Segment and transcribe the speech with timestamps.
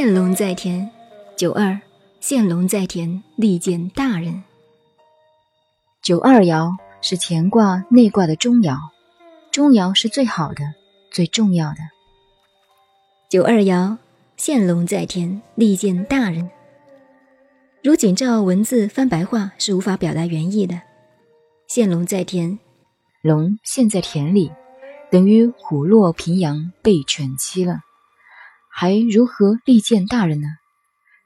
[0.00, 0.88] 现龙在田，
[1.36, 1.76] 九二，
[2.20, 4.44] 现龙在田，利见大人。
[6.00, 8.78] 九二爻是乾卦内卦的中爻，
[9.50, 10.62] 中爻是最好的、
[11.10, 11.78] 最重要的。
[13.28, 13.96] 九二爻，
[14.36, 16.48] 现龙在田，利见大人。
[17.82, 20.80] 如仅照文字翻白话是无法表达原意的。
[21.66, 22.56] 现龙在田，
[23.20, 24.52] 龙现在田里，
[25.10, 27.80] 等于虎落平阳被犬欺了，
[28.80, 30.46] 还如何利见大人呢？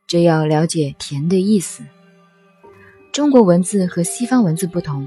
[0.07, 1.85] 这要了解田的意思。
[3.13, 5.07] 中国文字和西方文字不同，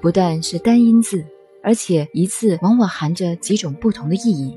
[0.00, 1.26] 不但是单音字，
[1.60, 4.56] 而且一字往往含着几种不同的意义。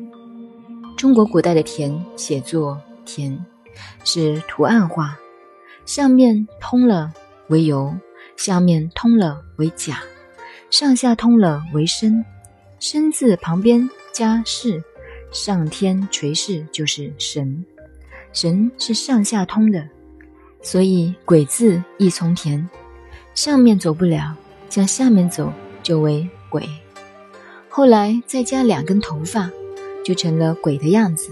[0.95, 3.43] 中国古代的田写作田，
[4.03, 5.17] 是图案化。
[5.83, 7.11] 上面通了
[7.47, 7.91] 为由，
[8.37, 9.97] 下面通了为甲，
[10.69, 12.23] 上下通了为身。
[12.79, 14.83] 身字旁边加是，
[15.35, 17.65] 上天垂视就是神。
[18.31, 19.85] 神是上下通的，
[20.61, 22.69] 所以鬼字亦从田，
[23.33, 24.33] 上面走不了，
[24.69, 25.51] 向下面走
[25.83, 26.65] 就为鬼。
[27.67, 29.51] 后来再加两根头发，
[30.05, 31.29] 就成了鬼的样子。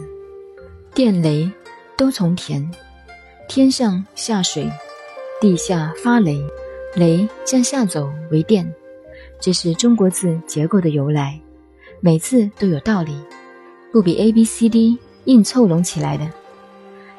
[0.94, 1.50] 电雷
[1.96, 2.70] 都从田。
[3.48, 4.70] 天上下水，
[5.40, 6.42] 地下发雷，
[6.98, 8.70] 雷向下走为电，
[9.40, 11.40] 这是中国字结构的由来，
[12.02, 13.18] 每次都有道理，
[13.94, 16.28] 不比 A B C D 硬凑拢起来的。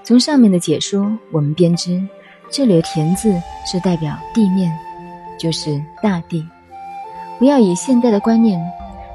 [0.03, 2.05] 从上面的解说，我们便知
[2.51, 3.33] 这里的田字
[3.65, 4.77] 是代表地面，
[5.39, 6.45] 就是大地。
[7.39, 8.61] 不要以现代的观念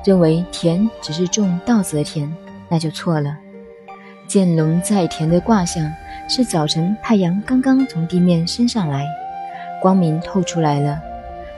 [0.05, 2.33] 认为田只是种稻子的田，
[2.69, 3.37] 那就错了。
[4.25, 5.91] 见龙在田的卦象。
[6.31, 9.03] 是早晨，太阳刚刚从地面升上来，
[9.81, 11.01] 光明透出来了。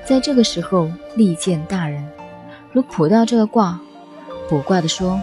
[0.05, 2.01] 在这个时候，利见大人。
[2.71, 3.77] 如卜到这个卦，
[4.47, 5.19] 卜卦的说，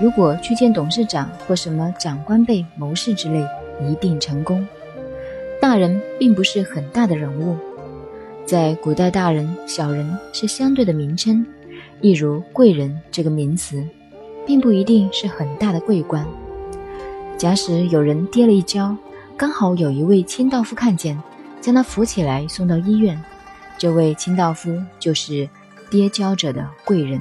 [0.00, 3.46] 如果去见董事长或什么长官辈谋士之类，
[3.86, 4.66] 一定成功。
[5.60, 7.54] 大人并不是很大的人物，
[8.46, 11.44] 在古代，大人、小人是相对的名称，
[12.00, 13.86] 一如贵人这个名词，
[14.46, 16.26] 并不一定是很大的贵官。
[17.36, 18.96] 假使有人跌了一跤，
[19.36, 21.22] 刚好有一位清道夫看见，
[21.60, 23.22] 将他扶起来送到医院。
[23.76, 25.46] 这位清道夫就是
[25.90, 27.20] 跌跤者的贵人。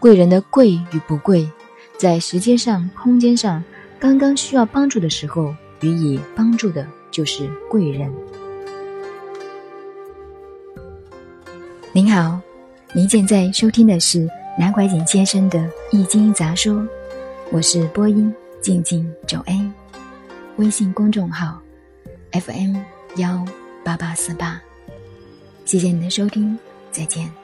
[0.00, 1.48] 贵人的贵与不贵，
[1.98, 3.62] 在时间上、空间上，
[3.98, 8.12] 刚刚需要帮助的时候，予以帮助的就是贵人。
[11.92, 12.40] 您好，
[12.92, 14.28] 您现在收听的是
[14.58, 15.58] 南怀瑾先生的
[15.90, 16.74] 《易经杂说》，
[17.50, 18.32] 我是播音。
[18.60, 19.70] 静静九 A，
[20.56, 21.60] 微信公众号
[22.32, 22.78] FM
[23.16, 23.44] 幺
[23.84, 24.58] 八八四八，
[25.66, 26.58] 谢谢您的收听，
[26.90, 27.43] 再见。